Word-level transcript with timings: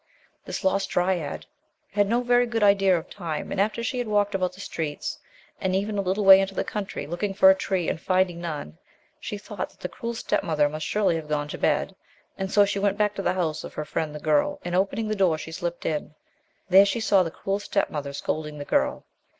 This 0.45 0.63
lost 0.63 0.89
dryad 0.89 1.45
had 1.91 2.09
no 2.09 2.21
very 2.23 2.47
good 2.47 2.63
idea 2.63 2.97
of 2.97 3.07
time 3.07 3.51
and, 3.51 3.61
after 3.61 3.83
she 3.83 3.99
had 3.99 4.07
walked 4.07 4.33
about 4.33 4.53
the 4.53 4.59
streets, 4.59 5.19
and 5.59 5.75
even 5.75 5.95
a 5.95 6.01
little 6.01 6.25
way 6.25 6.39
into 6.41 6.55
the 6.55 6.63
country, 6.63 7.05
looking 7.05 7.35
for 7.35 7.51
a 7.51 7.55
tree 7.55 7.87
and 7.87 8.01
finding 8.01 8.41
none, 8.41 8.79
she 9.19 9.37
thought 9.37 9.69
that 9.69 9.79
the 9.79 9.87
cruel 9.87 10.15
step 10.15 10.41
mother 10.43 10.67
must 10.67 10.87
surely 10.87 11.17
have 11.17 11.29
gone 11.29 11.47
to 11.49 11.57
bed, 11.59 11.95
and 12.35 12.51
so 12.51 12.65
she 12.65 12.79
went 12.79 12.97
back 12.97 13.13
to 13.13 13.21
the 13.21 13.33
house 13.33 13.63
of 13.63 13.75
her 13.75 13.85
friend 13.85 14.15
the 14.15 14.19
girl, 14.19 14.59
and 14.65 14.73
opening 14.75 15.07
the 15.07 15.13
door 15.15 15.37
she 15.37 15.51
slipped 15.51 15.85
in. 15.85 16.15
There 16.67 16.87
she 16.87 16.99
saw 16.99 17.21
the 17.21 17.29
cruel 17.29 17.59
step 17.59 17.91
mother 17.91 18.11
scolding 18.11 18.57
the 18.57 18.65
girl. 18.65 19.05